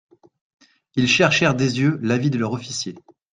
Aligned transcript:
Il 0.95 1.07
cherchèrent 1.07 1.53
des 1.53 1.79
yeux 1.79 1.99
l'avis 2.01 2.31
de 2.31 2.39
leur 2.39 2.53
officier. 2.53 2.95